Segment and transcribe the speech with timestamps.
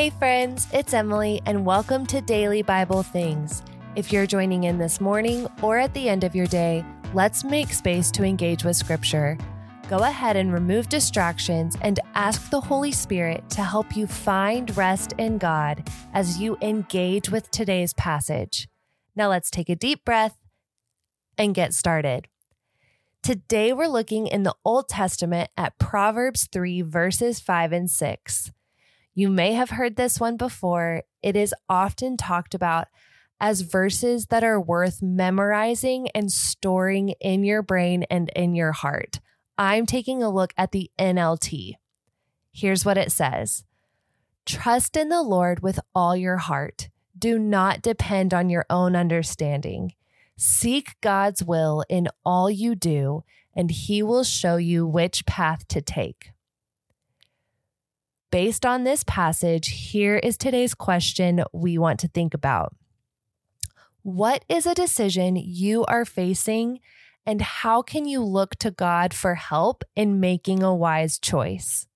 [0.00, 3.62] Hey, friends, it's Emily, and welcome to Daily Bible Things.
[3.96, 7.70] If you're joining in this morning or at the end of your day, let's make
[7.70, 9.36] space to engage with Scripture.
[9.90, 15.12] Go ahead and remove distractions and ask the Holy Spirit to help you find rest
[15.18, 18.70] in God as you engage with today's passage.
[19.14, 20.38] Now, let's take a deep breath
[21.36, 22.26] and get started.
[23.22, 28.50] Today, we're looking in the Old Testament at Proverbs 3, verses 5 and 6.
[29.14, 31.02] You may have heard this one before.
[31.22, 32.88] It is often talked about
[33.40, 39.20] as verses that are worth memorizing and storing in your brain and in your heart.
[39.58, 41.74] I'm taking a look at the NLT.
[42.52, 43.64] Here's what it says
[44.46, 46.88] Trust in the Lord with all your heart.
[47.18, 49.94] Do not depend on your own understanding.
[50.36, 53.24] Seek God's will in all you do,
[53.54, 56.32] and He will show you which path to take.
[58.30, 62.76] Based on this passage, here is today's question we want to think about.
[64.02, 66.78] What is a decision you are facing,
[67.26, 71.88] and how can you look to God for help in making a wise choice?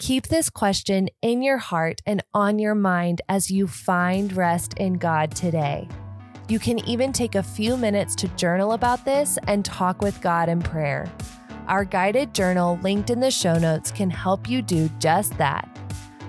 [0.00, 4.94] Keep this question in your heart and on your mind as you find rest in
[4.94, 5.88] God today.
[6.48, 10.48] You can even take a few minutes to journal about this and talk with God
[10.48, 11.08] in prayer.
[11.68, 15.68] Our guided journal linked in the show notes can help you do just that.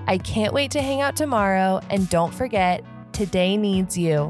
[0.05, 4.29] I can't wait to hang out tomorrow, and don't forget, today needs you.